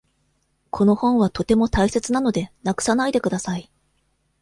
[0.71, 3.69] この本はとても大切なので、なくさないでください。